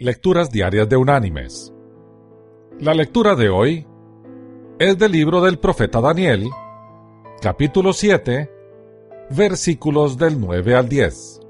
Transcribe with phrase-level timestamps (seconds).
[0.00, 1.74] Lecturas Diarias de Unánimes.
[2.78, 3.84] La lectura de hoy
[4.78, 6.48] es del libro del profeta Daniel,
[7.42, 8.48] capítulo 7,
[9.30, 11.40] versículos del 9 al 10,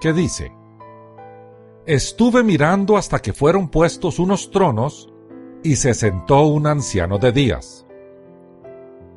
[0.00, 0.50] que dice,
[1.86, 5.12] Estuve mirando hasta que fueron puestos unos tronos
[5.62, 7.86] y se sentó un anciano de días.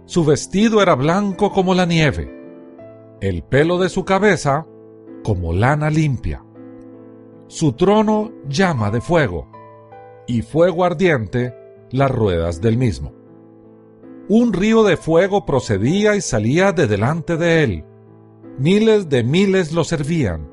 [0.05, 2.31] Su vestido era blanco como la nieve,
[3.19, 4.67] el pelo de su cabeza
[5.23, 6.43] como lana limpia
[7.48, 9.47] su trono llama de fuego,
[10.27, 11.54] y fuego ardiente
[11.92, 13.14] las ruedas del mismo.
[14.28, 17.86] Un río de fuego procedía y salía de delante de él.
[18.57, 20.50] Miles de miles lo servían,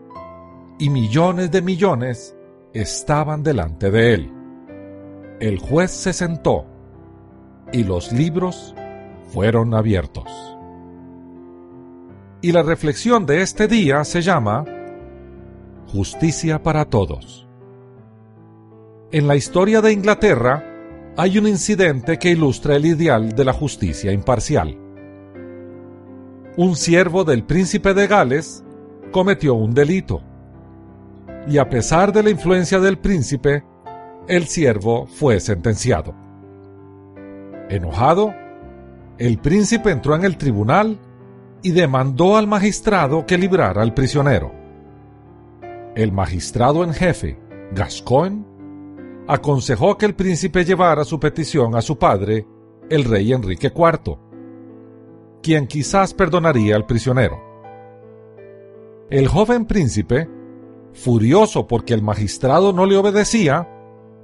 [0.79, 2.37] y millones de millones
[2.73, 4.33] estaban delante de él.
[5.41, 6.67] El juez se sentó,
[7.73, 8.75] y los libros
[9.33, 10.31] fueron abiertos.
[12.41, 14.65] Y la reflexión de este día se llama
[15.93, 17.47] Justicia para todos.
[19.13, 20.65] En la historia de Inglaterra
[21.17, 24.77] hay un incidente que ilustra el ideal de la justicia imparcial.
[26.57, 28.65] Un siervo del príncipe de Gales
[29.13, 30.23] cometió un delito.
[31.47, 33.63] Y a pesar de la influencia del príncipe,
[34.27, 36.15] el siervo fue sentenciado.
[37.69, 38.35] Enojado,
[39.19, 40.99] el príncipe entró en el tribunal
[41.63, 44.64] y demandó al magistrado que librara al prisionero
[45.95, 47.39] el magistrado en jefe,
[47.73, 48.45] Gascoigne,
[49.29, 52.47] aconsejó que el príncipe llevara su petición a su padre,
[52.91, 54.19] el rey Enrique IV,
[55.43, 57.41] quien quizás perdonaría al prisionero.
[59.11, 60.29] El joven príncipe,
[60.93, 63.69] furioso porque el magistrado no le obedecía,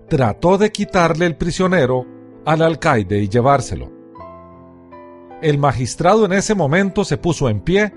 [0.09, 2.05] trató de quitarle el prisionero
[2.45, 3.91] al alcaide y llevárselo.
[5.41, 7.95] El magistrado en ese momento se puso en pie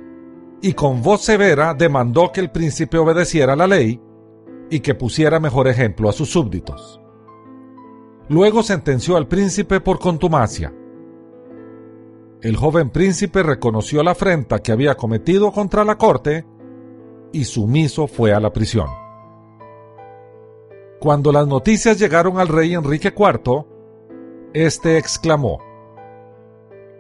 [0.64, 4.02] y con voz severa demandó que el príncipe obedeciera la ley
[4.70, 7.02] y que pusiera mejor ejemplo a sus súbditos.
[8.30, 10.74] Luego sentenció al príncipe por contumacia.
[12.42, 16.46] El joven príncipe reconoció la afrenta que había cometido contra la corte
[17.34, 18.88] y sumiso fue a la prisión.
[21.02, 23.66] Cuando las noticias llegaron al rey Enrique IV,
[24.54, 25.60] éste exclamó,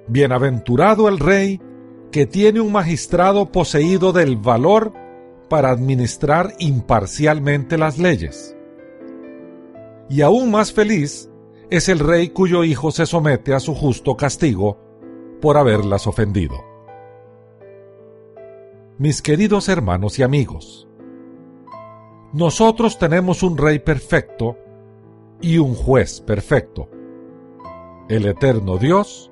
[0.10, 1.62] Bienaventurado el rey
[2.14, 4.94] que tiene un magistrado poseído del valor
[5.50, 8.56] para administrar imparcialmente las leyes.
[10.12, 11.32] Y aún más feliz
[11.72, 14.78] es el rey cuyo hijo se somete a su justo castigo
[15.42, 16.56] por haberlas ofendido.
[19.00, 20.88] Mis queridos hermanos y amigos,
[22.32, 24.56] nosotros tenemos un rey perfecto
[25.42, 26.90] y un juez perfecto,
[28.08, 29.32] el eterno Dios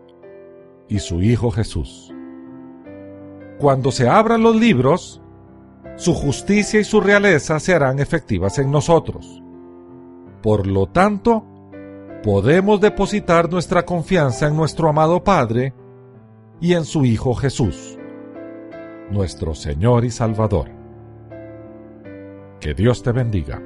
[0.90, 2.12] y su Hijo Jesús
[3.62, 5.22] cuando se abran los libros,
[5.96, 9.44] su justicia y su realeza se harán efectivas en nosotros.
[10.42, 11.46] Por lo tanto,
[12.24, 15.76] podemos depositar nuestra confianza en nuestro amado Padre
[16.60, 18.00] y en su Hijo Jesús,
[19.12, 20.72] nuestro Señor y Salvador.
[22.60, 23.62] Que Dios te bendiga.